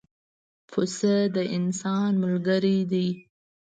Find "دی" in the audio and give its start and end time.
2.91-3.07